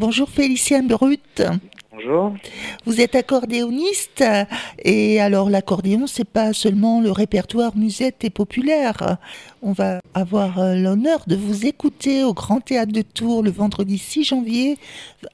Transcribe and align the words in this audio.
Bonjour 0.00 0.30
Félicien 0.30 0.82
Brut. 0.82 1.42
Bonjour. 1.92 2.32
Vous 2.86 3.02
êtes 3.02 3.14
accordéoniste 3.14 4.24
et 4.82 5.20
alors 5.20 5.50
l'accordéon 5.50 6.06
c'est 6.06 6.26
pas 6.26 6.54
seulement 6.54 7.02
le 7.02 7.10
répertoire 7.10 7.76
musette 7.76 8.24
et 8.24 8.30
populaire. 8.30 9.18
On 9.60 9.72
va 9.72 10.00
avoir 10.14 10.58
euh, 10.58 10.74
l'honneur 10.74 11.24
de 11.26 11.36
vous 11.36 11.66
écouter 11.66 12.24
au 12.24 12.32
Grand 12.32 12.60
Théâtre 12.60 12.92
de 12.92 13.02
Tours 13.02 13.42
le 13.42 13.50
vendredi 13.50 13.98
6 13.98 14.24
janvier 14.24 14.78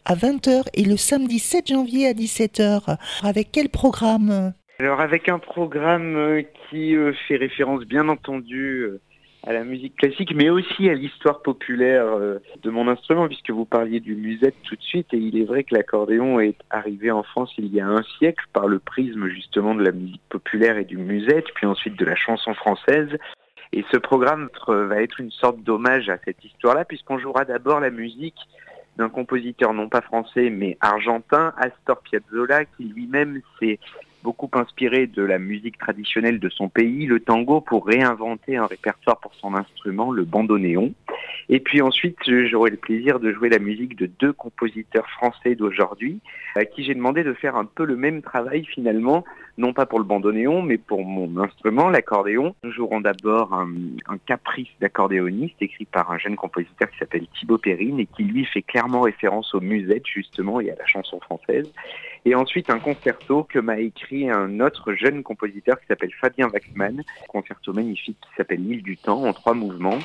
à 0.04 0.16
20h 0.16 0.64
et 0.74 0.82
le 0.82 0.96
samedi 0.96 1.38
7 1.38 1.68
janvier 1.68 2.08
à 2.08 2.12
17h. 2.12 2.96
Avec 3.22 3.50
quel 3.52 3.68
programme? 3.68 4.52
Alors 4.80 5.00
avec 5.00 5.28
un 5.28 5.38
programme 5.38 6.16
euh, 6.16 6.42
qui 6.68 6.96
euh, 6.96 7.12
fait 7.28 7.36
référence 7.36 7.84
bien 7.84 8.08
entendu 8.08 8.84
à 9.46 9.52
la 9.52 9.62
musique 9.62 9.96
classique, 9.96 10.34
mais 10.34 10.50
aussi 10.50 10.90
à 10.90 10.94
l'histoire 10.94 11.40
populaire 11.40 12.04
euh, 12.04 12.38
de 12.62 12.70
mon 12.70 12.88
instrument, 12.88 13.28
puisque 13.28 13.50
vous 13.50 13.64
parliez 13.64 14.00
du 14.00 14.16
musette 14.16 14.56
tout 14.64 14.74
de 14.74 14.82
suite, 14.82 15.14
et 15.14 15.18
il 15.18 15.40
est 15.40 15.44
vrai 15.44 15.62
que 15.62 15.74
l'accordéon 15.74 16.40
est 16.40 16.58
arrivé 16.70 17.12
en 17.12 17.22
France 17.22 17.52
il 17.56 17.72
y 17.72 17.80
a 17.80 17.86
un 17.86 18.02
siècle 18.18 18.44
par 18.52 18.66
le 18.66 18.80
prisme 18.80 19.28
justement 19.28 19.76
de 19.76 19.84
la 19.84 19.92
musique 19.92 20.22
populaire 20.28 20.78
et 20.78 20.84
du 20.84 20.96
musette, 20.96 21.46
puis 21.54 21.66
ensuite 21.66 21.96
de 21.96 22.04
la 22.04 22.16
chanson 22.16 22.54
française. 22.54 23.16
Et 23.72 23.84
ce 23.92 23.96
programme 23.98 24.48
va 24.66 25.00
être 25.00 25.20
une 25.20 25.30
sorte 25.30 25.62
d'hommage 25.62 26.08
à 26.08 26.18
cette 26.24 26.44
histoire-là, 26.44 26.84
puisqu'on 26.84 27.18
jouera 27.18 27.44
d'abord 27.44 27.78
la 27.78 27.90
musique 27.90 28.38
d'un 28.96 29.08
compositeur 29.08 29.74
non 29.74 29.88
pas 29.88 30.00
français 30.00 30.50
mais 30.50 30.76
argentin, 30.80 31.52
Astor 31.58 32.00
Piazzolla, 32.00 32.64
qui 32.64 32.84
lui-même 32.84 33.40
s'est 33.60 33.78
beaucoup 34.26 34.50
inspiré 34.54 35.06
de 35.06 35.22
la 35.22 35.38
musique 35.38 35.78
traditionnelle 35.78 36.40
de 36.40 36.48
son 36.48 36.68
pays, 36.68 37.06
le 37.06 37.20
tango, 37.20 37.60
pour 37.60 37.86
réinventer 37.86 38.56
un 38.56 38.66
répertoire 38.66 39.20
pour 39.20 39.32
son 39.36 39.54
instrument, 39.54 40.10
le 40.10 40.24
bandoneon. 40.24 40.92
Et 41.48 41.60
puis 41.60 41.80
ensuite, 41.80 42.18
j'aurai 42.26 42.70
le 42.70 42.76
plaisir 42.76 43.20
de 43.20 43.32
jouer 43.32 43.50
la 43.50 43.60
musique 43.60 43.96
de 43.96 44.06
deux 44.18 44.32
compositeurs 44.32 45.08
français 45.10 45.54
d'aujourd'hui, 45.54 46.18
à 46.56 46.64
qui 46.64 46.82
j'ai 46.82 46.96
demandé 46.96 47.22
de 47.22 47.34
faire 47.34 47.54
un 47.54 47.66
peu 47.66 47.84
le 47.84 47.94
même 47.94 48.20
travail 48.20 48.64
finalement, 48.64 49.24
non 49.58 49.72
pas 49.72 49.86
pour 49.86 50.00
le 50.00 50.04
bandoneon, 50.04 50.60
mais 50.60 50.76
pour 50.76 51.04
mon 51.04 51.40
instrument, 51.40 51.88
l'accordéon. 51.88 52.56
Nous 52.64 52.72
jouerons 52.72 53.00
d'abord 53.00 53.54
un, 53.54 53.68
caprice 54.26 54.68
d'accordéoniste 54.80 55.54
écrit 55.60 55.84
par 55.84 56.10
un 56.10 56.18
jeune 56.18 56.34
compositeur 56.34 56.90
qui 56.90 56.98
s'appelle 56.98 57.28
Thibaut 57.38 57.58
Perrine 57.58 58.00
et 58.00 58.06
qui 58.06 58.24
lui 58.24 58.44
fait 58.44 58.62
clairement 58.62 59.02
référence 59.02 59.54
aux 59.54 59.60
musettes 59.60 60.06
justement 60.12 60.60
et 60.60 60.72
à 60.72 60.74
la 60.74 60.86
chanson 60.86 61.20
française. 61.20 61.70
Et 62.26 62.34
ensuite 62.34 62.70
un 62.70 62.80
concerto 62.80 63.44
que 63.44 63.60
m'a 63.60 63.78
écrit 63.78 64.28
un 64.28 64.58
autre 64.58 64.94
jeune 64.94 65.22
compositeur 65.22 65.78
qui 65.78 65.86
s'appelle 65.86 66.10
Fabien 66.20 66.48
Waxman, 66.48 66.98
un 66.98 67.26
concerto 67.28 67.72
magnifique 67.72 68.16
qui 68.20 68.36
s'appelle 68.36 68.66
L'île 68.66 68.82
du 68.82 68.96
temps 68.96 69.22
en 69.22 69.32
trois 69.32 69.54
mouvements 69.54 70.00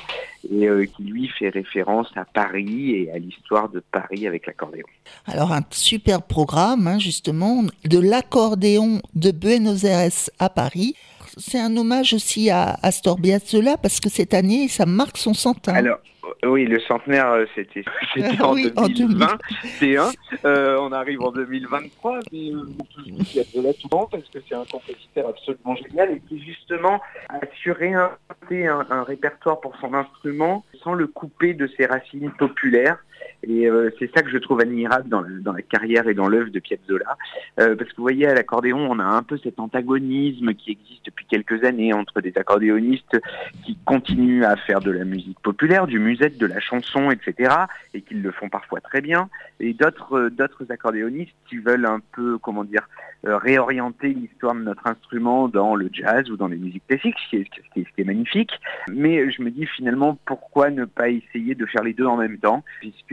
et 0.48 0.68
euh, 0.68 0.86
qui 0.86 1.02
lui 1.02 1.26
fait 1.26 1.48
référence 1.48 2.06
à 2.14 2.24
Paris 2.24 2.92
et 2.92 3.10
à 3.10 3.18
l'histoire 3.18 3.68
de 3.70 3.80
Paris 3.80 4.28
avec 4.28 4.46
l'accordéon. 4.46 4.86
Alors 5.26 5.52
un 5.52 5.62
super 5.70 6.22
programme 6.22 6.86
hein, 6.86 7.00
justement 7.00 7.64
de 7.84 7.98
l'accordéon 7.98 9.02
de 9.16 9.32
Buenos 9.32 9.82
Aires 9.82 10.30
à 10.38 10.48
Paris. 10.48 10.94
C'est 11.38 11.58
un 11.58 11.76
hommage 11.76 12.14
aussi 12.14 12.50
à 12.50 12.78
Astor 12.82 13.20
Piazzolla 13.20 13.76
parce 13.78 13.98
que 13.98 14.08
cette 14.08 14.32
année 14.32 14.68
ça 14.68 14.86
marque 14.86 15.16
son 15.18 15.34
centenaire. 15.34 15.98
Oui, 16.44 16.66
le 16.66 16.78
centenaire, 16.80 17.32
euh, 17.32 17.46
c'était 17.54 17.84
en, 18.40 18.54
2020. 18.54 19.38
Euh, 20.44 20.76
on 20.80 20.92
arrive 20.92 21.20
en 21.22 21.32
2023, 21.32 22.20
mais 22.32 22.52
euh, 22.52 22.62
il 23.06 23.34
y 23.34 23.40
a 23.40 23.44
de 23.54 23.66
là 23.66 23.72
tout 23.74 23.88
parce 23.88 24.28
que 24.28 24.38
c'est 24.48 24.54
un 24.54 24.64
compositeur 24.64 25.28
absolument 25.28 25.74
génial 25.76 26.12
et 26.12 26.20
qui 26.20 26.40
justement 26.42 27.00
a 27.28 27.40
su 27.60 27.72
réinventer 27.72 28.66
un 28.66 29.02
répertoire 29.02 29.60
pour 29.60 29.76
son 29.80 29.94
instrument 29.94 30.64
sans 30.82 30.94
le 30.94 31.06
couper 31.06 31.54
de 31.54 31.68
ses 31.76 31.86
racines 31.86 32.30
populaires. 32.32 32.98
Et 33.44 33.68
euh, 33.68 33.90
c'est 33.98 34.10
ça 34.14 34.22
que 34.22 34.30
je 34.30 34.38
trouve 34.38 34.60
admirable 34.60 35.08
dans, 35.08 35.22
la 35.52 35.62
carrière 35.62 36.06
et 36.08 36.14
dans 36.14 36.28
l'œuvre 36.28 36.50
de 36.50 36.60
Piazzolla. 36.60 37.16
Euh, 37.58 37.74
parce 37.74 37.90
que 37.90 37.96
vous 37.96 38.02
voyez, 38.02 38.26
à 38.26 38.34
l'accordéon, 38.34 38.78
on 38.78 38.98
a 38.98 39.04
un 39.04 39.22
peu 39.22 39.36
cet 39.38 39.58
antagonisme 39.58 40.54
qui 40.54 40.72
existe 40.72 41.06
depuis 41.06 41.26
quelques 41.26 41.64
années 41.64 41.92
entre 41.92 42.20
des 42.20 42.32
accordéonistes 42.36 43.20
qui 43.64 43.76
continuent 43.84 44.44
à 44.44 44.56
faire 44.56 44.80
de 44.80 44.92
la 44.92 45.04
musique 45.04 45.40
populaire, 45.40 45.86
du 45.86 45.98
musette, 45.98 46.38
de 46.38 46.46
la 46.46 46.60
chanson, 46.60 47.10
etc. 47.10 47.52
et 47.94 48.02
qui 48.02 48.14
le 48.14 48.30
font 48.30 48.48
parfois 48.48 48.80
très 48.80 49.00
bien. 49.00 49.28
Et 49.58 49.74
d'autres 49.74 50.18
euh, 50.18 50.30
d'autres 50.30 50.70
accordéonistes 50.70 51.34
qui 51.48 51.58
veulent 51.58 51.86
un 51.86 52.00
peu, 52.12 52.38
comment 52.38 52.64
dire, 52.64 52.88
réorienter 53.24 54.08
l'histoire 54.08 54.54
de 54.54 54.62
notre 54.62 54.84
instrument 54.86 55.46
dans 55.46 55.76
le 55.76 55.88
jazz 55.92 56.28
ou 56.28 56.36
dans 56.36 56.48
les 56.48 56.56
musiques 56.56 56.86
classiques, 56.88 57.14
ce 57.30 57.36
qui 57.36 57.86
est, 57.96 58.04
magnifique. 58.04 58.50
Mais 58.90 59.30
je 59.30 59.42
me 59.42 59.50
dis 59.50 59.64
finalement, 59.66 60.18
pourquoi 60.24 60.70
ne 60.70 60.84
pas 60.84 61.08
essayer 61.08 61.54
de 61.54 61.64
faire 61.66 61.84
les 61.84 61.92
deux 61.92 62.06
en 62.06 62.16
même 62.16 62.38
temps, 62.38 62.64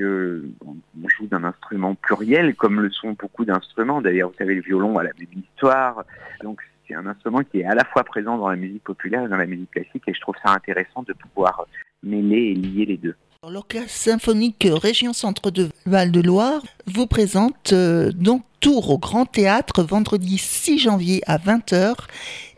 on 0.04 1.10
joue 1.10 1.28
d'un 1.28 1.44
instrument 1.44 1.96
pluriel, 1.96 2.56
comme 2.56 2.80
le 2.80 2.92
sont 2.92 3.16
beaucoup 3.20 3.46
d'instruments. 3.46 4.02
D'ailleurs, 4.02 4.30
vous 4.30 4.38
savez, 4.38 4.56
le 4.56 4.62
violon 4.62 4.98
a 4.98 5.04
la 5.04 5.12
même 5.18 5.44
histoire. 5.44 6.04
Donc, 6.44 6.62
c'est 6.88 6.96
un 6.96 7.06
instrument 7.06 7.44
qui 7.44 7.60
est 7.60 7.66
à 7.66 7.76
la 7.76 7.86
fois 7.86 8.04
présent 8.04 8.38
dans 8.38 8.50
la 8.50 8.56
musique 8.56 8.84
populaire 8.84 9.26
et 9.26 9.30
dans 9.30 9.38
la 9.38 9.46
musique 9.46 9.72
classique, 9.72 10.04
et 10.08 10.14
je 10.14 10.22
trouve 10.22 10.36
ça 10.44 10.54
intéressant 10.54 11.04
de 11.04 11.14
pouvoir 11.14 11.66
mêler 12.04 12.52
et 12.52 12.56
lier 12.56 12.86
les 12.86 12.98
deux. 12.98 13.16
L'Orchestre 13.48 13.90
symphonique 13.90 14.68
Région 14.70 15.14
Centre 15.14 15.50
de 15.50 15.70
Val-de-Loire 15.86 16.62
vous 16.88 17.08
présente 17.08 17.72
euh, 17.72 18.12
donc 18.12 18.44
Tour 18.59 18.90
au 18.90 18.97
Grand 18.97 19.25
Théâtre 19.25 19.84
vendredi 19.84 20.38
6 20.38 20.80
janvier 20.80 21.22
à 21.28 21.38
20h 21.38 21.96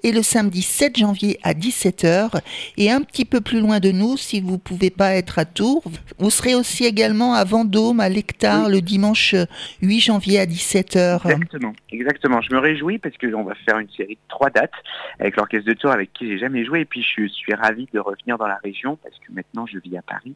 et 0.03 0.11
le 0.11 0.23
samedi 0.23 0.61
7 0.61 0.97
janvier 0.97 1.39
à 1.43 1.53
17h. 1.53 2.41
Et 2.77 2.91
un 2.91 3.01
petit 3.01 3.25
peu 3.25 3.41
plus 3.41 3.59
loin 3.59 3.79
de 3.79 3.91
nous, 3.91 4.17
si 4.17 4.41
vous 4.41 4.53
ne 4.53 4.57
pouvez 4.57 4.89
pas 4.89 5.13
être 5.13 5.37
à 5.37 5.45
Tours, 5.45 5.83
vous 6.17 6.29
serez 6.29 6.55
aussi 6.55 6.85
également 6.85 7.33
à 7.33 7.43
Vendôme, 7.43 7.99
à 7.99 8.09
l'Hectare, 8.09 8.69
le 8.69 8.81
dimanche 8.81 9.35
8 9.81 9.99
janvier 9.99 10.39
à 10.39 10.45
17h. 10.45 11.29
Exactement, 11.29 11.73
exactement. 11.91 12.41
Je 12.41 12.53
me 12.53 12.59
réjouis 12.59 12.97
parce 12.97 13.15
qu'on 13.17 13.43
va 13.43 13.53
faire 13.65 13.77
une 13.77 13.89
série 13.89 14.15
de 14.15 14.27
trois 14.27 14.49
dates 14.49 14.71
avec 15.19 15.35
l'Orchestre 15.35 15.67
de 15.67 15.73
Tours 15.73 15.91
avec 15.91 16.11
qui 16.13 16.27
j'ai 16.27 16.39
jamais 16.39 16.65
joué. 16.65 16.81
Et 16.81 16.85
puis 16.85 17.03
je 17.03 17.27
suis 17.27 17.53
ravi 17.53 17.87
de 17.93 17.99
revenir 17.99 18.37
dans 18.37 18.47
la 18.47 18.57
région 18.63 18.97
parce 19.03 19.15
que 19.15 19.31
maintenant 19.31 19.65
je 19.65 19.77
vis 19.77 19.97
à 19.97 20.01
Paris. 20.01 20.33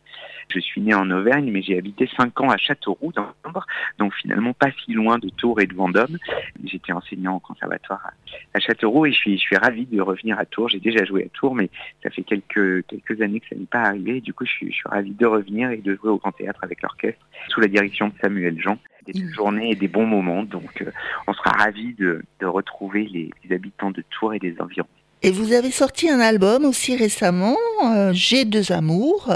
Je 0.49 0.59
suis 0.59 0.81
né 0.81 0.93
en 0.93 1.09
Auvergne, 1.09 1.49
mais 1.51 1.63
j'ai 1.63 1.77
habité 1.77 2.07
5 2.15 2.39
ans 2.41 2.49
à 2.49 2.57
Châteauroux 2.57 3.11
dans 3.13 3.27
l'Ombre, 3.43 3.65
donc 3.97 4.13
finalement 4.13 4.53
pas 4.53 4.69
si 4.85 4.93
loin 4.93 5.17
de 5.17 5.29
Tours 5.29 5.54
et 5.59 5.67
de 5.67 5.73
Vendôme. 5.73 6.17
J'étais 6.63 6.91
enseignant 6.91 7.35
au 7.35 7.39
conservatoire 7.39 8.11
à, 8.53 8.59
Châteauroux 8.59 9.05
et 9.05 9.11
je 9.11 9.17
suis, 9.17 9.37
je 9.37 9.41
suis 9.41 9.57
ravi 9.57 9.85
de 9.85 10.01
revenir 10.01 10.39
à 10.39 10.45
Tours. 10.45 10.69
J'ai 10.69 10.79
déjà 10.79 11.03
joué 11.05 11.25
à 11.25 11.29
Tours, 11.29 11.55
mais 11.55 11.69
ça 12.03 12.09
fait 12.09 12.23
quelques, 12.23 12.85
quelques 12.87 13.21
années 13.21 13.39
que 13.39 13.47
ça 13.49 13.55
n'est 13.55 13.65
pas 13.65 13.81
arrivé. 13.81 14.21
du 14.21 14.33
coup, 14.33 14.45
je 14.45 14.51
suis, 14.51 14.71
je 14.71 14.75
suis 14.75 14.89
ravi 14.89 15.11
de 15.11 15.25
revenir 15.25 15.71
et 15.71 15.77
de 15.77 15.95
jouer 15.95 16.09
au 16.09 16.17
Grand 16.17 16.31
Théâtre 16.31 16.59
avec 16.63 16.81
l'orchestre 16.81 17.25
sous 17.49 17.59
la 17.59 17.67
direction 17.67 18.07
de 18.07 18.13
Samuel 18.21 18.59
Jean. 18.59 18.77
Des 19.05 19.21
mmh. 19.21 19.33
journées 19.33 19.71
et 19.71 19.75
des 19.75 19.87
bons 19.87 20.07
moments. 20.07 20.43
Donc, 20.43 20.81
euh, 20.81 20.91
on 21.27 21.33
sera 21.33 21.51
ravis 21.51 21.93
de, 21.93 22.23
de 22.39 22.45
retrouver 22.47 23.05
les, 23.05 23.29
les 23.43 23.55
habitants 23.55 23.91
de 23.91 24.03
Tours 24.09 24.33
et 24.33 24.39
des 24.39 24.55
environs. 24.59 24.87
Et 25.23 25.31
vous 25.31 25.53
avez 25.53 25.71
sorti 25.71 26.09
un 26.09 26.19
album 26.19 26.65
aussi 26.65 26.95
récemment, 26.95 27.57
euh, 27.83 28.11
J'ai 28.13 28.45
deux 28.45 28.71
amours, 28.71 29.33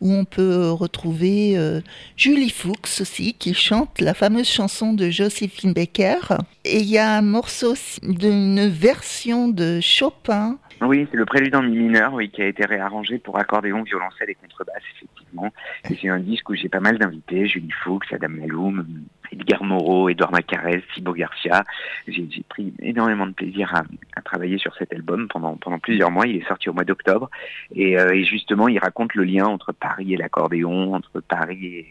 où 0.00 0.12
on 0.12 0.24
peut 0.24 0.70
retrouver 0.70 1.58
euh, 1.58 1.80
Julie 2.16 2.50
Fuchs 2.50 3.00
aussi, 3.00 3.34
qui 3.34 3.52
chante 3.52 4.00
la 4.00 4.14
fameuse 4.14 4.48
chanson 4.48 4.92
de 4.92 5.10
Josephine 5.10 5.72
Baker. 5.72 6.20
Et 6.64 6.78
il 6.78 6.88
y 6.88 6.98
a 6.98 7.16
un 7.16 7.22
morceau 7.22 7.74
d'une 8.02 8.68
version 8.68 9.48
de 9.48 9.80
Chopin. 9.80 10.58
Oui, 10.80 11.08
c'est 11.10 11.16
le 11.16 11.24
prélude 11.24 11.54
en 11.54 11.62
mi 11.62 11.76
mineur, 11.76 12.12
oui, 12.12 12.30
qui 12.30 12.42
a 12.42 12.46
été 12.46 12.64
réarrangé 12.64 13.18
pour 13.18 13.38
accordéon, 13.38 13.82
violoncelle 13.82 14.30
et 14.30 14.34
contrebasse, 14.34 14.82
effectivement. 14.96 15.52
Et 15.88 15.96
c'est 16.00 16.08
un 16.08 16.20
disque 16.20 16.48
où 16.50 16.54
j'ai 16.54 16.68
pas 16.68 16.80
mal 16.80 16.98
d'invités, 16.98 17.46
Julie 17.46 17.70
Fuchs, 17.82 18.12
Adam 18.12 18.28
Maloum, 18.28 18.86
Edgar 19.32 19.64
Moreau, 19.64 20.08
Edouard 20.08 20.32
Macarès, 20.32 20.82
Thibaut 20.94 21.14
Garcia. 21.14 21.64
J'ai 22.06 22.44
pris 22.48 22.72
énormément 22.80 23.26
de 23.26 23.32
plaisir 23.32 23.74
à, 23.74 24.22
travailler 24.22 24.58
sur 24.58 24.74
cet 24.76 24.92
album 24.92 25.28
pendant, 25.28 25.56
plusieurs 25.78 26.10
mois. 26.10 26.26
Il 26.26 26.36
est 26.36 26.46
sorti 26.46 26.68
au 26.68 26.72
mois 26.72 26.84
d'octobre. 26.84 27.30
Et, 27.74 27.98
euh, 27.98 28.22
justement, 28.24 28.68
il 28.68 28.78
raconte 28.78 29.14
le 29.14 29.24
lien 29.24 29.46
entre 29.46 29.72
Paris 29.72 30.14
et 30.14 30.16
l'accordéon, 30.16 30.94
entre 30.94 31.20
Paris 31.20 31.86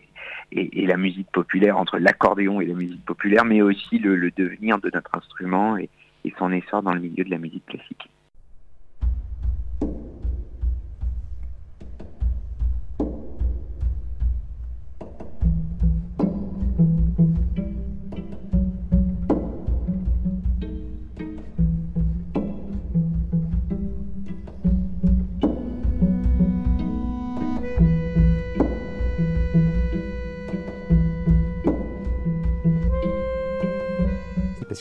et, 0.51 0.85
la 0.85 0.97
musique 0.97 1.31
populaire, 1.31 1.77
entre 1.77 1.97
l'accordéon 1.97 2.61
et 2.61 2.65
la 2.65 2.73
musique 2.73 3.03
populaire, 3.05 3.45
mais 3.45 3.61
aussi 3.61 3.99
le, 3.99 4.31
devenir 4.31 4.79
de 4.79 4.91
notre 4.93 5.15
instrument 5.15 5.77
et 5.77 5.89
son 6.37 6.51
essor 6.51 6.83
dans 6.83 6.93
le 6.93 6.99
milieu 6.99 7.23
de 7.23 7.29
la 7.29 7.37
musique 7.37 7.65
classique. 7.65 8.09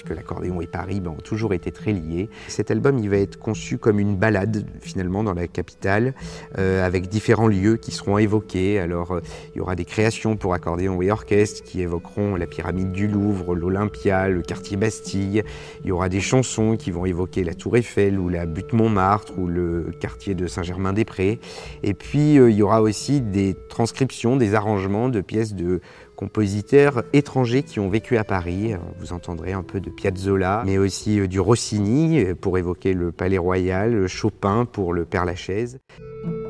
Parce 0.00 0.08
que 0.08 0.14
l'accordéon 0.14 0.61
et 0.61 0.67
Paris 0.67 1.00
ben, 1.00 1.11
ont 1.11 1.23
toujours 1.23 1.52
été 1.52 1.73
très 1.73 1.93
liés. 1.93 2.31
Cet 2.49 2.70
album, 2.70 2.99
il 2.99 3.11
va 3.11 3.19
être 3.19 3.38
conçu 3.38 3.76
comme 3.76 3.99
une 3.99 4.17
balade 4.17 4.64
finalement 4.81 5.23
dans 5.23 5.35
la 5.35 5.47
capitale, 5.47 6.14
euh, 6.58 6.87
avec 6.87 7.08
différents 7.08 7.49
lieux 7.49 7.76
qui 7.76 7.91
seront 7.91 8.17
évoqués. 8.17 8.79
Alors, 8.79 9.12
euh, 9.12 9.20
il 9.55 9.58
y 9.58 9.61
aura 9.61 9.76
des 9.76 9.85
créations 9.85 10.37
pour 10.37 10.55
accordéon 10.55 11.02
et 11.02 11.11
orchestre 11.11 11.62
qui 11.64 11.82
évoqueront 11.82 12.37
la 12.37 12.47
pyramide 12.47 12.93
du 12.93 13.08
Louvre, 13.08 13.55
l'Olympia, 13.55 14.29
le 14.29 14.41
quartier 14.43 14.79
Bastille. 14.79 15.43
Il 15.85 15.88
y 15.88 15.93
aura 15.93 16.08
des 16.08 16.20
chansons 16.20 16.76
qui 16.76 16.91
vont 16.91 17.05
évoquer 17.05 17.44
la 17.44 17.55
Tour 17.55 17.76
Eiffel 17.76 18.19
ou 18.19 18.29
la 18.29 18.46
butte 18.46 18.73
Montmartre 18.73 19.38
ou 19.38 19.49
le 19.49 19.91
quartier 20.00 20.35
de 20.35 20.46
Saint-Germain-des-Prés. 20.46 21.41
Et 21.82 21.94
puis, 21.94 22.38
euh, 22.38 22.50
il 22.50 22.56
y 22.56 22.62
aura 22.62 22.81
aussi 22.81 23.20
des 23.20 23.55
transcriptions, 23.69 24.37
des 24.37 24.55
arrangements 24.55 25.11
de 25.11 25.20
pièces 25.20 25.55
de 25.55 25.81
compositeurs 26.20 27.02
étrangers 27.14 27.62
qui 27.62 27.81
ont 27.81 27.88
vécu 27.88 28.19
à 28.19 28.25
Paris. 28.25 28.75
Vous 28.99 29.14
entendrez 29.14 29.55
un 29.55 29.62
peu 29.62 29.81
de 29.81 29.88
Piazzolla, 29.88 30.64
mais 30.67 30.76
aussi 30.76 31.19
euh, 31.19 31.26
du 31.26 31.40
Rossini 31.40 32.22
euh, 32.22 32.34
pour 32.34 32.58
évoquer 32.58 32.93
le 32.93 33.11
Palais 33.11 33.38
Royal, 33.38 34.06
Chopin 34.06 34.67
pour 34.67 34.93
le 34.93 35.06
Père 35.06 35.25
Lachaise. 35.25 35.81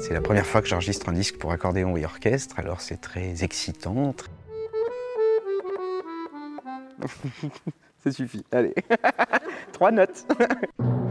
C'est 0.01 0.13
la 0.13 0.23
première 0.23 0.45
fois 0.45 0.61
que 0.61 0.67
j'enregistre 0.67 1.09
un 1.09 1.13
disque 1.13 1.39
pour 1.39 1.53
accordéon 1.53 1.97
et 1.97 2.05
orchestre, 2.05 2.59
alors 2.59 2.81
c'est 2.81 3.01
très 3.01 3.45
excitant. 3.45 4.13
Ça 8.03 8.11
suffit, 8.11 8.45
allez. 8.51 8.75
Trois 9.73 9.93
notes. 9.93 10.27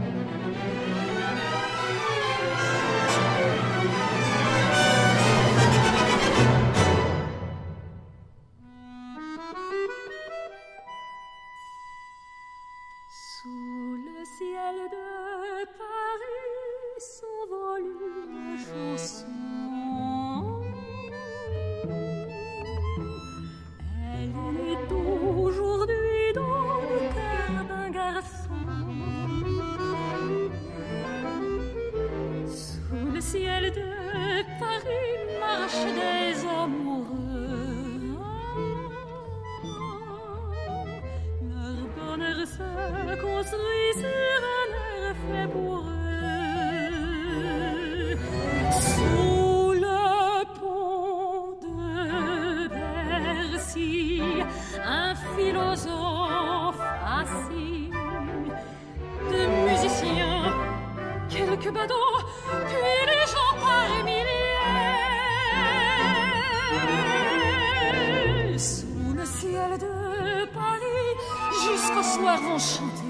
jusqu'au 71.90 72.02
soir 72.02 72.40
vont. 72.40 73.09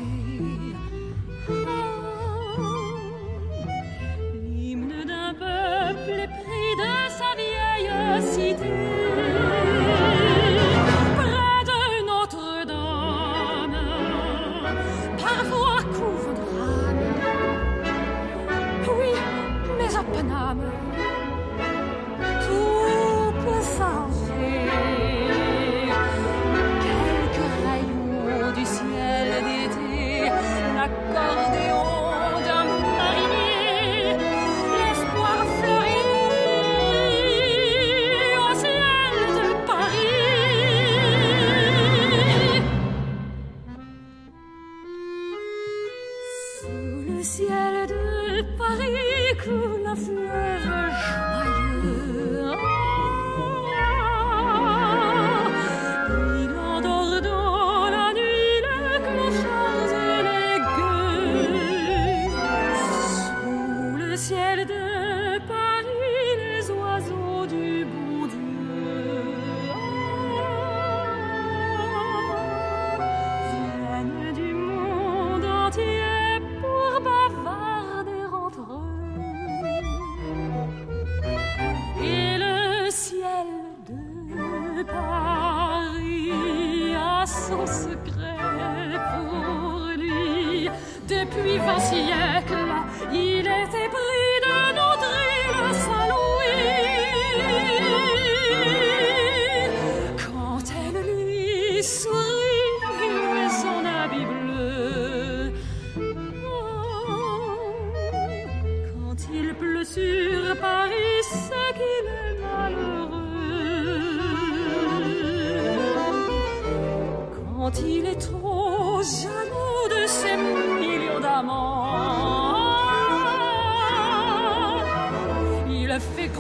facile 91.78 92.29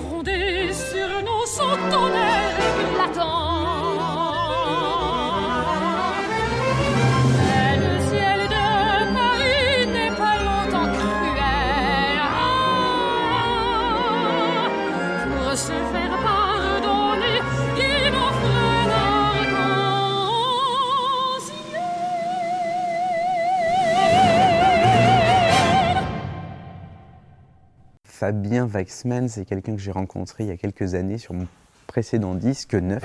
gronder 0.08 0.72
sur 0.72 1.08
nos 1.22 1.46
centenaires 1.46 2.56
éclatants. 2.80 3.79
Fabien 28.20 28.68
Waxman, 28.68 29.30
c'est 29.30 29.46
quelqu'un 29.46 29.74
que 29.74 29.80
j'ai 29.80 29.92
rencontré 29.92 30.44
il 30.44 30.48
y 30.48 30.52
a 30.52 30.58
quelques 30.58 30.92
années 30.92 31.16
sur 31.16 31.32
mon 31.32 31.46
précédent 31.86 32.34
disque 32.34 32.74
neuf. 32.74 33.02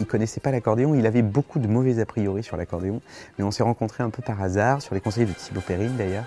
Il 0.00 0.06
connaissait 0.06 0.40
pas 0.40 0.50
l'accordéon, 0.50 0.96
il 0.96 1.06
avait 1.06 1.22
beaucoup 1.22 1.60
de 1.60 1.68
mauvais 1.68 2.00
a 2.00 2.06
priori 2.06 2.42
sur 2.42 2.56
l'accordéon, 2.56 3.00
mais 3.38 3.44
on 3.44 3.52
s'est 3.52 3.62
rencontrés 3.62 4.02
un 4.02 4.10
peu 4.10 4.20
par 4.20 4.42
hasard, 4.42 4.82
sur 4.82 4.96
les 4.96 5.00
conseils 5.00 5.26
de 5.26 5.32
Thibaut 5.32 5.60
Perrine 5.60 5.94
d'ailleurs. 5.96 6.26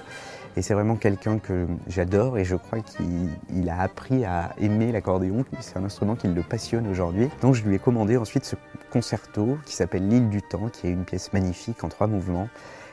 Et 0.56 0.62
c'est 0.62 0.74
vraiment 0.74 0.96
quelqu'un 0.96 1.40
que 1.40 1.68
j'adore 1.88 2.38
et 2.38 2.46
je 2.46 2.56
crois 2.56 2.80
qu'il 2.80 3.70
a 3.70 3.82
appris 3.82 4.24
à 4.24 4.56
aimer 4.62 4.94
l'accordéon. 4.94 5.44
C'est 5.60 5.76
un 5.76 5.84
instrument 5.84 6.16
qui 6.16 6.30
le 6.30 6.42
passionne 6.42 6.88
aujourd'hui. 6.88 7.28
Donc 7.42 7.54
je 7.54 7.64
lui 7.64 7.76
ai 7.76 7.80
commandé 7.80 8.16
ensuite 8.16 8.46
ce 8.46 8.56
concerto 8.90 9.58
qui 9.66 9.76
s'appelle 9.76 10.08
L'île 10.08 10.30
du 10.30 10.42
temps, 10.42 10.70
qui 10.70 10.88
est 10.88 10.92
une 10.92 11.06
pièce 11.06 11.34
magnifique 11.34 11.84
en 11.84 11.90
trois 11.90 12.08
mouvements 12.08 12.50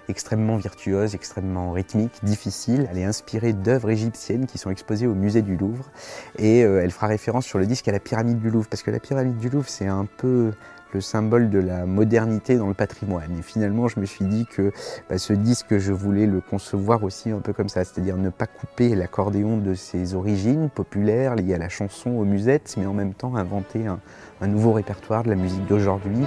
extrêmement 0.08 0.56
virtuose, 0.56 1.14
extrêmement 1.14 1.72
rythmique, 1.72 2.12
difficile. 2.22 2.88
Elle 2.90 2.98
est 2.98 3.04
inspirée 3.04 3.52
d'œuvres 3.52 3.90
égyptiennes 3.90 4.46
qui 4.46 4.58
sont 4.58 4.70
exposées 4.70 5.06
au 5.06 5.14
musée 5.14 5.42
du 5.42 5.56
Louvre 5.56 5.90
et 6.38 6.64
euh, 6.64 6.82
elle 6.82 6.90
fera 6.90 7.06
référence 7.06 7.46
sur 7.46 7.58
le 7.58 7.66
disque 7.66 7.88
à 7.88 7.92
la 7.92 8.00
pyramide 8.00 8.38
du 8.38 8.50
Louvre 8.50 8.68
parce 8.68 8.82
que 8.82 8.90
la 8.90 9.00
pyramide 9.00 9.38
du 9.38 9.48
Louvre 9.48 9.68
c'est 9.68 9.86
un 9.86 10.06
peu 10.06 10.52
le 10.94 11.00
symbole 11.00 11.50
de 11.50 11.58
la 11.58 11.84
modernité 11.84 12.56
dans 12.56 12.68
le 12.68 12.74
patrimoine. 12.74 13.36
Et 13.38 13.42
finalement, 13.42 13.88
je 13.88 14.00
me 14.00 14.06
suis 14.06 14.24
dit 14.24 14.46
que 14.46 14.72
bah, 15.10 15.18
ce 15.18 15.32
disque, 15.32 15.78
je 15.78 15.92
voulais 15.92 16.26
le 16.26 16.40
concevoir 16.40 17.02
aussi 17.02 17.30
un 17.30 17.40
peu 17.40 17.52
comme 17.52 17.68
ça, 17.68 17.84
c'est-à-dire 17.84 18.16
ne 18.16 18.30
pas 18.30 18.46
couper 18.46 18.94
l'accordéon 18.94 19.58
de 19.58 19.74
ses 19.74 20.14
origines 20.14 20.70
populaires 20.70 21.34
liées 21.34 21.54
à 21.54 21.58
la 21.58 21.68
chanson, 21.68 22.10
aux 22.10 22.24
musettes, 22.24 22.76
mais 22.78 22.86
en 22.86 22.94
même 22.94 23.12
temps 23.12 23.36
inventer 23.36 23.86
un 23.86 24.46
nouveau 24.46 24.72
répertoire 24.72 25.24
de 25.24 25.30
la 25.30 25.36
musique 25.36 25.66
d'aujourd'hui. 25.66 26.26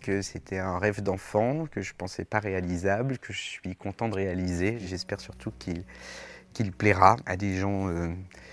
Que 0.00 0.22
c'était 0.22 0.58
un 0.58 0.78
rêve 0.78 1.02
d'enfant, 1.02 1.66
que 1.70 1.80
je 1.80 1.92
ne 1.92 1.96
pensais 1.96 2.24
pas 2.24 2.40
réalisable, 2.40 3.18
que 3.18 3.32
je 3.32 3.40
suis 3.40 3.76
content 3.76 4.08
de 4.08 4.14
réaliser. 4.14 4.78
J'espère 4.80 5.20
surtout 5.20 5.52
qu'il 5.58 6.72
plaira 6.72 7.16
à 7.26 7.36
des 7.36 7.56
gens 7.56 7.88
euh, 7.88 8.08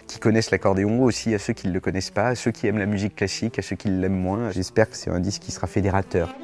qui 0.08 0.20
connaissent 0.20 0.52
l'accordéon, 0.52 1.04
aussi 1.04 1.34
à 1.34 1.40
ceux 1.40 1.54
qui 1.54 1.68
ne 1.68 1.74
le 1.74 1.80
connaissent 1.80 2.12
pas, 2.12 2.28
à 2.28 2.36
ceux 2.36 2.52
qui 2.52 2.68
aiment 2.68 2.78
la 2.78 2.86
musique 2.86 3.16
classique, 3.16 3.58
à 3.60 3.62
ceux 3.62 3.76
qui 3.76 3.90
l'aiment 3.90 4.20
moins. 4.20 4.52
J'espère 4.52 4.90
que 4.90 4.96
c'est 4.96 5.10
un 5.10 5.20
disque 5.20 5.42
qui 5.42 5.52
sera 5.52 5.68
fédérateur. 5.68 6.36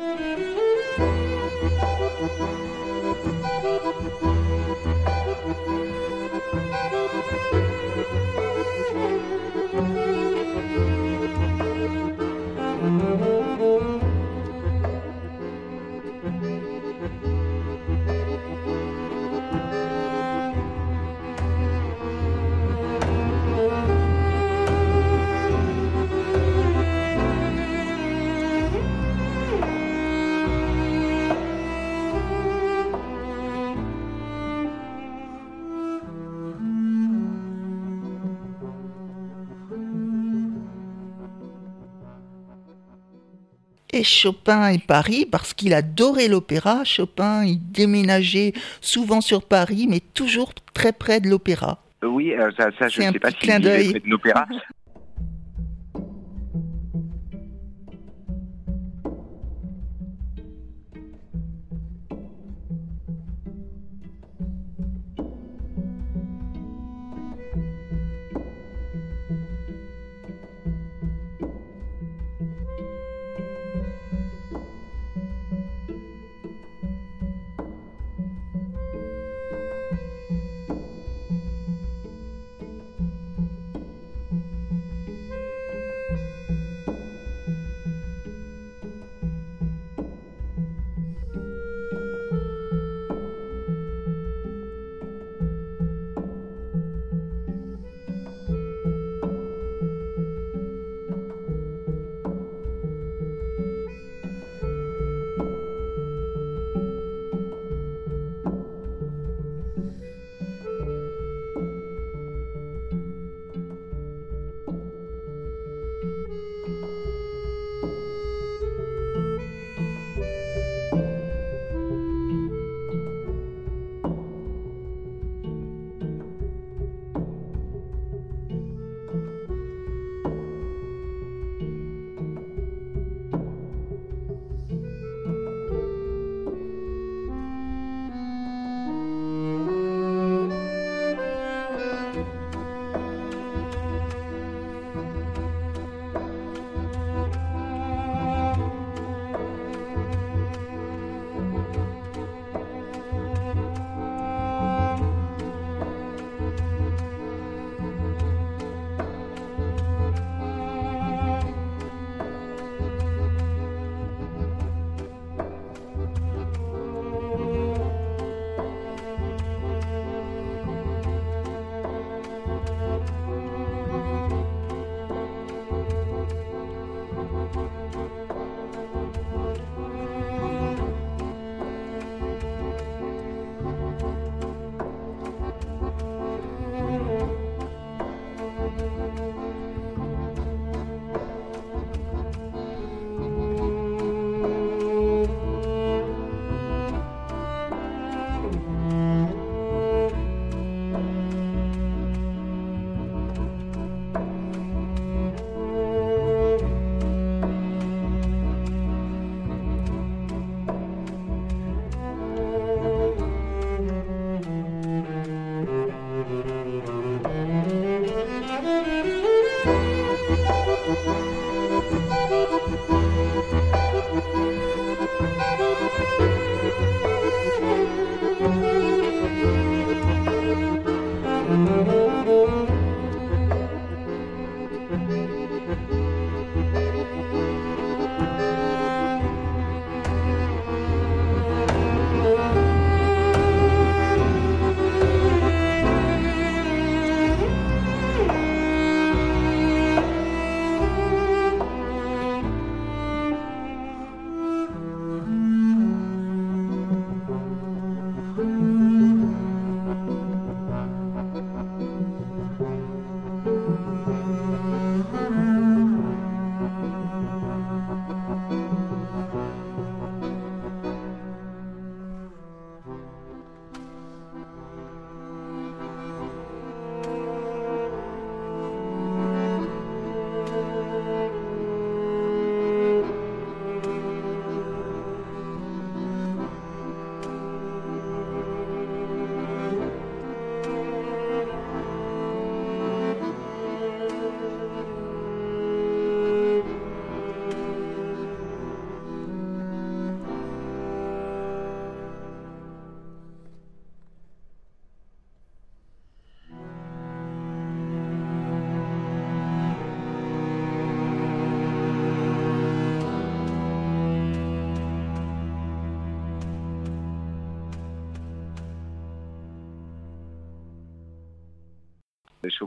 Et 43.94 44.04
Chopin 44.04 44.70
et 44.70 44.80
Paris 44.80 45.28
parce 45.30 45.54
qu'il 45.54 45.74
adorait 45.74 46.28
l'opéra. 46.28 46.84
Chopin, 46.84 47.46
il 47.46 47.60
déménageait 47.72 48.54
souvent 48.82 49.22
sur 49.22 49.44
Paris, 49.44 49.88
mais 49.90 50.02
toujours 50.14 50.54
très 50.74 50.92
près 50.92 51.20
de 51.20 51.30
l'opéra. 51.30 51.80
Oui, 52.04 52.34
euh, 52.34 52.52
ça, 52.58 52.70
ça 52.78 52.88
je 52.90 53.02
ne 53.02 53.12
sais 53.14 53.20
pas 53.20 53.30
si 53.32 53.38
il 53.44 53.48
près 53.48 53.60
de 53.60 54.10
l'opéra. 54.10 54.48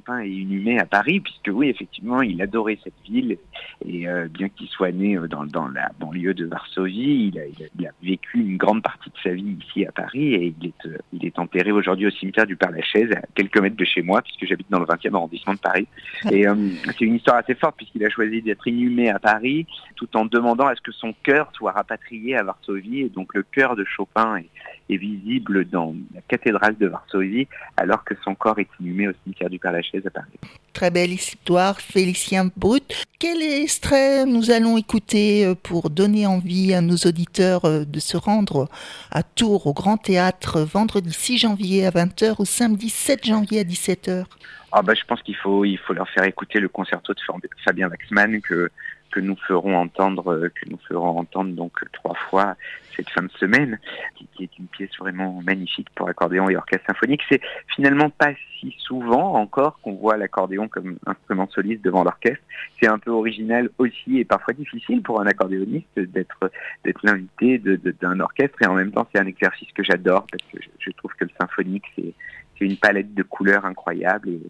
Chopin 0.06 0.20
est 0.20 0.30
inhumé 0.30 0.78
à 0.78 0.86
Paris, 0.86 1.20
puisque 1.20 1.50
oui, 1.52 1.68
effectivement, 1.68 2.22
il 2.22 2.40
adorait 2.40 2.78
cette 2.82 2.94
ville, 3.08 3.38
et 3.84 4.08
euh, 4.08 4.28
bien 4.28 4.48
qu'il 4.48 4.68
soit 4.68 4.92
né 4.92 5.18
dans, 5.28 5.44
dans, 5.44 5.68
la 5.68 5.90
banlieue 5.98 6.34
de 6.34 6.46
Varsovie, 6.46 7.32
il 7.32 7.38
a, 7.38 7.46
il, 7.46 7.86
a, 7.86 7.90
vécu 8.02 8.40
une 8.40 8.56
grande 8.56 8.82
partie 8.82 9.10
de 9.10 9.16
sa 9.22 9.30
vie 9.30 9.58
ici 9.66 9.84
à 9.84 9.92
Paris, 9.92 10.34
et 10.34 10.54
il 10.60 10.68
est, 10.68 10.88
il 11.12 11.26
est 11.26 11.38
enterré 11.38 11.72
aujourd'hui 11.72 12.06
au 12.06 12.10
cimetière 12.10 12.46
du 12.46 12.56
Père-Lachaise, 12.56 13.10
à 13.12 13.22
quelques 13.34 13.58
mètres 13.60 13.76
de 13.76 13.84
chez 13.84 14.02
moi, 14.02 14.22
puisque 14.22 14.46
j'habite 14.46 14.70
dans 14.70 14.80
le 14.80 14.86
20e 14.86 15.14
arrondissement 15.14 15.54
de 15.54 15.58
Paris. 15.58 15.88
Et 16.30 16.46
c'est 16.84 17.00
une 17.04 17.16
histoire 17.16 17.36
assez 17.36 17.54
forte, 17.54 17.76
puisqu'il 17.76 18.04
a 18.04 18.10
choisi 18.10 18.42
d'être 18.42 18.66
inhumé 18.66 19.10
à 19.10 19.18
Paris, 19.18 19.66
tout 19.96 20.08
en 20.16 20.24
demandant 20.24 20.66
à 20.66 20.74
ce 20.74 20.80
que 20.80 20.92
son 20.92 21.14
cœur 21.22 21.50
soit 21.54 21.72
rapatrié 21.72 22.36
à 22.36 22.42
Varsovie, 22.42 23.00
et 23.00 23.08
donc 23.08 23.34
le 23.34 23.42
cœur 23.42 23.76
de 23.76 23.84
Chopin 23.84 24.36
est, 24.36 24.48
est 24.88 24.96
visible 24.96 25.64
dans 25.68 25.94
la 26.14 26.20
cathédrale 26.22 26.76
de 26.76 26.86
Varsovie, 26.86 27.48
alors 27.76 28.04
que 28.04 28.14
son 28.24 28.34
corps 28.34 28.58
est 28.58 28.68
inhumé 28.80 29.08
au 29.08 29.12
cimetière 29.24 29.50
du 29.50 29.58
Père-Lachaise 29.58 30.06
à 30.06 30.10
Paris. 30.10 30.28
Très 30.72 30.90
belle 30.90 31.12
histoire, 31.12 31.80
Félicien 31.80 32.50
Brut. 32.56 33.06
Quel 33.18 33.42
extrait 33.42 34.26
nous 34.26 34.50
allons 34.50 34.76
écouter 34.76 35.46
euh, 35.46 35.54
pour 35.54 35.88
donner 35.88 36.26
envie 36.26 36.74
à 36.74 36.82
nos 36.82 36.96
auditeurs 36.96 37.64
euh, 37.64 37.84
de 37.84 37.98
se 37.98 38.16
rendre 38.16 38.68
à 39.10 39.22
Tours 39.22 39.66
au 39.66 39.72
Grand 39.72 39.96
Théâtre 39.96 40.60
vendredi 40.60 41.12
6 41.12 41.38
janvier 41.38 41.86
à 41.86 41.90
20h 41.90 42.36
ou 42.40 42.44
samedi 42.44 42.90
7 42.90 43.26
janvier 43.26 43.60
à 43.60 43.64
17h 43.64 44.26
ah 44.72 44.82
bah, 44.82 44.92
Je 44.94 45.04
pense 45.04 45.22
qu'il 45.22 45.36
faut, 45.36 45.64
il 45.64 45.78
faut 45.78 45.94
leur 45.94 46.08
faire 46.10 46.24
écouter 46.24 46.60
le 46.60 46.68
concerto 46.68 47.14
de 47.14 47.20
Fabien 47.64 47.88
Waxman 47.88 48.42
que, 48.42 48.70
que 49.16 49.20
nous 49.22 49.36
ferons 49.48 49.74
entendre, 49.74 50.30
euh, 50.34 50.50
que 50.50 50.68
nous 50.68 50.78
ferons 50.86 51.18
entendre 51.18 51.54
donc 51.54 51.72
trois 51.92 52.14
fois 52.28 52.54
cette 52.94 53.08
fin 53.08 53.22
de 53.22 53.30
semaine, 53.32 53.78
qui, 54.14 54.44
est 54.44 54.58
une 54.58 54.66
pièce 54.66 54.90
vraiment 54.98 55.40
magnifique 55.42 55.88
pour 55.94 56.06
accordéon 56.06 56.50
et 56.50 56.56
orchestre 56.56 56.84
symphonique. 56.86 57.22
C'est 57.30 57.40
finalement 57.74 58.10
pas 58.10 58.32
si 58.60 58.74
souvent 58.78 59.34
encore 59.34 59.80
qu'on 59.80 59.94
voit 59.94 60.18
l'accordéon 60.18 60.68
comme 60.68 60.98
instrument 61.06 61.48
soliste 61.48 61.82
devant 61.82 62.04
l'orchestre. 62.04 62.42
C'est 62.78 62.88
un 62.88 62.98
peu 62.98 63.10
original 63.10 63.70
aussi 63.78 64.18
et 64.18 64.26
parfois 64.26 64.52
difficile 64.52 65.02
pour 65.02 65.18
un 65.20 65.26
accordéoniste 65.26 65.98
d'être 65.98 66.50
d'être 66.84 67.00
l'invité 67.02 67.58
d'un 67.58 68.20
orchestre 68.20 68.56
et 68.62 68.66
en 68.66 68.74
même 68.74 68.92
temps 68.92 69.06
c'est 69.12 69.20
un 69.20 69.26
exercice 69.26 69.68
que 69.72 69.82
j'adore 69.82 70.26
parce 70.30 70.44
que 70.52 70.58
je, 70.78 70.90
trouve 70.92 71.12
que 71.18 71.24
le 71.24 71.30
symphonique 71.40 71.84
c'est 71.96 72.12
c'est 72.58 72.64
une 72.64 72.76
palette 72.76 73.14
de 73.14 73.22
couleurs 73.22 73.64
incroyable 73.64 74.30
et, 74.30 74.40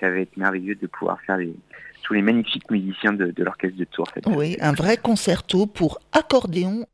ça 0.00 0.10
va 0.10 0.18
être 0.18 0.36
merveilleux 0.36 0.74
de 0.74 0.86
pouvoir 0.86 1.18
faire 1.22 1.38
tous 2.02 2.12
les 2.12 2.20
magnifiques 2.20 2.70
musiciens 2.70 3.14
de, 3.14 3.30
de 3.30 3.44
l'orchestre 3.44 3.78
de 3.78 3.84
Tours. 3.84 4.12
Oui, 4.26 4.58
un 4.60 4.72
vrai 4.72 4.98
concerto 4.98 5.66
pour 5.66 6.00
accordéon. 6.12 6.86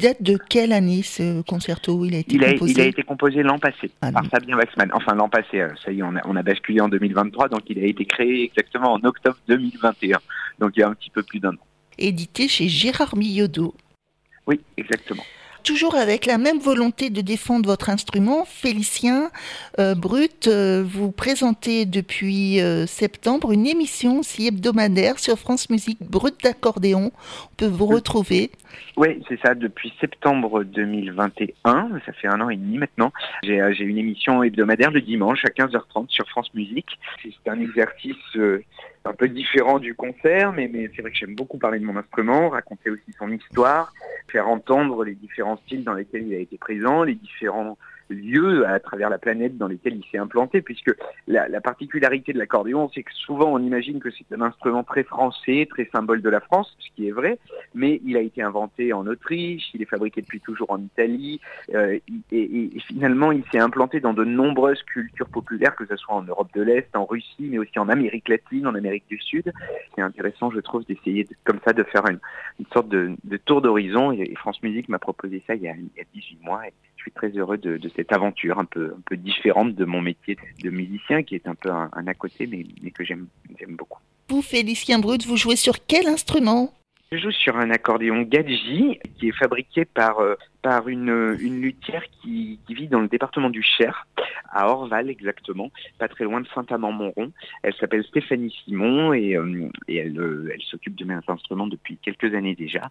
Date 0.00 0.22
de 0.22 0.36
quelle 0.36 0.72
année 0.72 1.02
ce 1.02 1.42
concerto 1.42 2.04
il 2.04 2.14
a 2.14 2.18
été 2.18 2.34
il 2.36 2.44
a, 2.44 2.52
composé 2.52 2.72
Il 2.72 2.80
a 2.80 2.84
été 2.86 3.02
composé 3.02 3.42
l'an 3.42 3.58
passé 3.58 3.90
ah, 4.00 4.12
par 4.12 4.26
Fabien 4.26 4.56
Waxman. 4.56 4.90
Enfin 4.92 5.14
l'an 5.14 5.28
passé, 5.28 5.64
ça 5.84 5.92
y 5.92 6.00
est, 6.00 6.02
on 6.02 6.16
a, 6.16 6.20
on 6.26 6.36
a, 6.36 6.42
basculé 6.42 6.80
en 6.80 6.88
2023, 6.88 7.48
donc 7.48 7.62
il 7.68 7.78
a 7.78 7.86
été 7.86 8.04
créé 8.04 8.44
exactement 8.44 8.92
en 8.92 9.04
octobre 9.04 9.36
2021, 9.48 10.18
donc 10.58 10.72
il 10.76 10.80
y 10.80 10.82
a 10.82 10.88
un 10.88 10.94
petit 10.94 11.10
peu 11.10 11.22
plus 11.22 11.40
d'un 11.40 11.50
an. 11.50 11.66
Édité 11.98 12.48
chez 12.48 12.68
Gérard 12.68 13.16
Millodot. 13.16 13.74
Oui, 14.46 14.60
exactement. 14.76 15.22
Toujours 15.64 15.94
avec 15.94 16.26
la 16.26 16.38
même 16.38 16.58
volonté 16.58 17.10
de 17.10 17.20
défendre 17.20 17.68
votre 17.68 17.90
instrument, 17.90 18.44
Félicien 18.44 19.30
euh, 19.78 19.94
Brut, 19.94 20.48
euh, 20.48 20.82
vous 20.86 21.12
présentez 21.12 21.84
depuis 21.84 22.60
euh, 22.60 22.86
septembre 22.86 23.52
une 23.52 23.66
émission 23.66 24.20
aussi 24.20 24.46
hebdomadaire 24.46 25.18
sur 25.18 25.38
France 25.38 25.68
Musique 25.68 25.98
Brut 26.00 26.42
d'accordéon. 26.42 27.12
On 27.52 27.54
peut 27.56 27.66
vous 27.66 27.86
retrouver. 27.86 28.50
Oui, 28.96 29.22
c'est 29.28 29.38
ça, 29.40 29.54
depuis 29.54 29.92
septembre 30.00 30.64
2021, 30.64 31.90
ça 32.06 32.12
fait 32.12 32.28
un 32.28 32.40
an 32.40 32.48
et 32.48 32.56
demi 32.56 32.78
maintenant. 32.78 33.12
J'ai 33.42 33.58
une 33.80 33.98
émission 33.98 34.42
hebdomadaire 34.42 34.90
le 34.90 35.00
dimanche 35.00 35.44
à 35.44 35.48
15h30 35.48 36.08
sur 36.08 36.28
France 36.28 36.52
Musique. 36.54 36.98
C'est 37.22 37.50
un 37.50 37.60
exercice 37.60 38.16
un 39.04 39.12
peu 39.12 39.28
différent 39.28 39.78
du 39.78 39.94
concert, 39.94 40.52
mais, 40.52 40.68
mais 40.72 40.90
c'est 40.94 41.02
vrai 41.02 41.10
que 41.10 41.16
j'aime 41.16 41.34
beaucoup 41.34 41.58
parler 41.58 41.78
de 41.78 41.84
mon 41.84 41.96
instrument, 41.96 42.50
raconter 42.50 42.90
aussi 42.90 43.12
son 43.18 43.30
histoire, 43.30 43.92
faire 44.28 44.48
entendre 44.48 45.04
les 45.04 45.14
différents 45.14 45.56
styles 45.58 45.84
dans 45.84 45.94
lesquels 45.94 46.26
il 46.26 46.34
a 46.34 46.38
été 46.38 46.58
présent, 46.58 47.02
les 47.02 47.14
différents 47.14 47.78
lieux 48.14 48.66
à 48.66 48.78
travers 48.80 49.10
la 49.10 49.18
planète 49.18 49.56
dans 49.56 49.68
lesquels 49.68 49.96
il 49.96 50.04
s'est 50.10 50.18
implanté, 50.18 50.62
puisque 50.62 50.94
la, 51.26 51.48
la 51.48 51.60
particularité 51.60 52.32
de 52.32 52.38
l'accordéon, 52.38 52.90
c'est 52.94 53.02
que 53.02 53.12
souvent 53.14 53.52
on 53.52 53.58
imagine 53.58 54.00
que 54.00 54.10
c'est 54.10 54.34
un 54.34 54.40
instrument 54.40 54.84
très 54.84 55.04
français, 55.04 55.66
très 55.70 55.88
symbole 55.92 56.22
de 56.22 56.28
la 56.28 56.40
France, 56.40 56.74
ce 56.78 56.88
qui 56.94 57.08
est 57.08 57.12
vrai, 57.12 57.38
mais 57.74 58.00
il 58.04 58.16
a 58.16 58.20
été 58.20 58.42
inventé 58.42 58.92
en 58.92 59.06
Autriche, 59.06 59.70
il 59.74 59.82
est 59.82 59.86
fabriqué 59.86 60.20
depuis 60.20 60.40
toujours 60.40 60.70
en 60.70 60.80
Italie, 60.80 61.40
euh, 61.74 61.98
et, 62.32 62.38
et, 62.76 62.80
finalement 62.80 63.32
il 63.32 63.44
s'est 63.52 63.58
implanté 63.58 64.00
dans 64.00 64.14
de 64.14 64.24
nombreuses 64.24 64.82
cultures 64.82 65.28
populaires, 65.28 65.76
que 65.76 65.86
ce 65.86 65.96
soit 65.96 66.14
en 66.14 66.22
Europe 66.22 66.48
de 66.54 66.62
l'Est, 66.62 66.94
en 66.94 67.04
Russie, 67.04 67.48
mais 67.50 67.58
aussi 67.58 67.78
en 67.78 67.88
Amérique 67.88 68.28
latine, 68.28 68.66
en 68.66 68.74
Amérique 68.74 69.04
du 69.08 69.18
Sud. 69.18 69.52
C'est 69.94 70.02
intéressant, 70.02 70.50
je 70.50 70.60
trouve, 70.60 70.84
d'essayer 70.86 71.24
de, 71.24 71.34
comme 71.44 71.60
ça 71.64 71.72
de 71.72 71.82
faire 71.84 72.06
une, 72.06 72.20
une 72.58 72.66
sorte 72.72 72.88
de, 72.88 73.12
de 73.24 73.36
tour 73.36 73.62
d'horizon, 73.62 74.12
et, 74.12 74.34
France 74.36 74.62
Musique 74.62 74.88
m'a 74.88 74.98
proposé 74.98 75.42
ça 75.46 75.54
il 75.54 75.62
y, 75.62 75.68
a, 75.68 75.74
il 75.74 75.90
y 75.96 76.00
a 76.00 76.04
18 76.14 76.38
mois. 76.42 76.62
Suis 77.00 77.12
très 77.12 77.30
heureux 77.30 77.58
de, 77.58 77.80
cette 77.96 78.12
aventure 78.12 78.58
un 78.58 78.64
peu, 78.64 78.94
différente 79.12 79.74
de 79.74 79.84
mon 79.84 80.00
métier 80.00 80.36
de 80.62 80.70
musicien, 80.70 81.22
qui 81.22 81.34
est 81.34 81.46
un 81.48 81.54
peu 81.54 81.70
un, 81.70 81.90
un 81.92 82.06
à 82.06 82.14
côté, 82.14 82.46
mais, 82.46 82.64
mais 82.82 82.90
que 82.90 83.04
j'aime 83.04 83.26
beaucoup. 83.70 84.00
Vous, 84.28 84.42
Félicien 84.42 84.98
Brut, 84.98 85.26
vous 85.26 85.36
jouez 85.36 85.56
sur 85.56 85.84
quel 85.86 86.06
instrument? 86.06 86.72
Je 87.12 87.18
joue 87.18 87.32
sur 87.32 87.56
un 87.56 87.70
accordéon 87.72 88.22
Gadji 88.22 89.00
qui 89.18 89.30
est 89.30 89.36
fabriqué 89.36 89.84
par, 89.84 90.20
euh, 90.20 90.36
par 90.62 90.86
une, 90.86 91.36
une 91.40 91.60
luthière 91.60 92.04
qui, 92.22 92.60
qui 92.64 92.74
vit 92.74 92.86
dans 92.86 93.00
le 93.00 93.08
département 93.08 93.50
du 93.50 93.64
Cher 93.64 94.06
à 94.52 94.68
Orval 94.68 95.10
exactement, 95.10 95.72
pas 95.98 96.06
très 96.06 96.22
loin 96.22 96.40
de 96.40 96.46
Saint-Amand-Montrond. 96.54 97.32
Elle 97.64 97.74
s'appelle 97.74 98.04
Stéphanie 98.04 98.54
Simon 98.64 99.12
et, 99.12 99.36
euh, 99.36 99.68
et 99.88 99.96
elle, 99.96 100.20
euh, 100.20 100.52
elle 100.54 100.62
s'occupe 100.62 100.94
de 100.94 101.04
mes 101.04 101.18
instruments 101.26 101.66
depuis 101.66 101.96
quelques 101.96 102.32
années 102.32 102.54
déjà. 102.54 102.88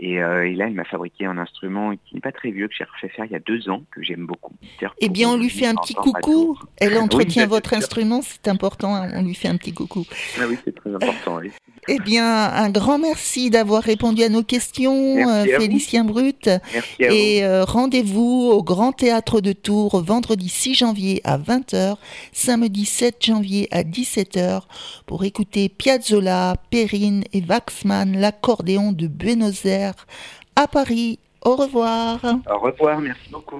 Et, 0.00 0.20
euh, 0.20 0.48
et 0.48 0.54
là, 0.56 0.66
elle 0.66 0.74
m'a 0.74 0.84
fabriqué 0.84 1.26
un 1.26 1.38
instrument 1.38 1.94
qui 1.94 2.16
n'est 2.16 2.20
pas 2.20 2.32
très 2.32 2.50
vieux, 2.50 2.66
que 2.66 2.74
j'ai 2.76 2.82
refait 2.82 3.08
faire 3.08 3.24
il 3.24 3.30
y 3.30 3.36
a 3.36 3.40
deux 3.40 3.70
ans, 3.70 3.84
que 3.92 4.02
j'aime 4.02 4.26
beaucoup. 4.26 4.54
Eh 5.00 5.08
bien, 5.08 5.28
on 5.30 5.36
lui 5.36 5.48
fait 5.48 5.66
un 5.66 5.76
petit 5.76 5.94
coucou. 5.94 6.58
Elle 6.78 6.98
entretient 6.98 7.46
votre 7.46 7.72
instrument, 7.74 8.20
c'est 8.20 8.48
important, 8.48 8.96
hein, 8.96 9.10
on 9.14 9.22
lui 9.22 9.36
fait 9.36 9.48
un 9.48 9.56
petit 9.56 9.72
coucou. 9.72 10.04
Ah 10.40 10.44
oui, 10.48 10.56
c'est 10.64 10.74
très 10.74 10.92
important, 10.92 11.36
oui. 11.36 11.52
Eh 11.92 11.98
bien, 11.98 12.52
un 12.52 12.70
grand 12.70 13.00
merci 13.00 13.50
d'avoir 13.50 13.82
répondu 13.82 14.22
à 14.22 14.28
nos 14.28 14.44
questions, 14.44 15.16
Merci 15.16 15.52
à 15.52 15.56
vous. 15.56 15.60
Félicien 15.60 16.04
Brut. 16.04 16.48
Merci 16.72 17.04
à 17.04 17.08
vous. 17.08 17.14
Et 17.14 17.44
euh, 17.44 17.64
rendez-vous 17.64 18.48
au 18.52 18.62
Grand 18.62 18.92
Théâtre 18.92 19.40
de 19.40 19.50
Tours 19.50 20.00
vendredi 20.00 20.48
6 20.48 20.74
janvier 20.74 21.20
à 21.24 21.36
20h, 21.36 21.96
samedi 22.32 22.84
7 22.84 23.16
janvier 23.26 23.66
à 23.72 23.82
17h 23.82 24.60
pour 25.04 25.24
écouter 25.24 25.68
Piazzolla, 25.68 26.54
Perrine 26.70 27.24
et 27.32 27.42
Waxman, 27.42 28.16
l'accordéon 28.16 28.92
de 28.92 29.08
Buenos 29.08 29.64
Aires 29.64 30.06
à 30.54 30.68
Paris. 30.68 31.18
Au 31.44 31.56
revoir. 31.56 32.20
Au 32.48 32.58
revoir, 32.60 33.00
merci 33.00 33.28
beaucoup. 33.32 33.58